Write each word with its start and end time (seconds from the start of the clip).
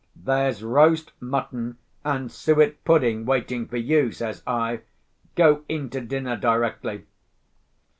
"There's 0.15 0.63
roast 0.63 1.11
mutton 1.19 1.77
and 2.03 2.31
suet 2.31 2.83
pudding 2.83 3.23
waiting 3.23 3.67
for 3.67 3.77
you!" 3.77 4.11
says 4.11 4.41
I. 4.47 4.79
"Go 5.35 5.63
in 5.69 5.91
to 5.91 6.01
dinner 6.01 6.35
directly. 6.35 7.05